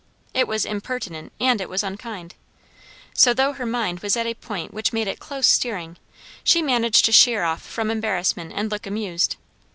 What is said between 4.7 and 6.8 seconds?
which made it close steering, she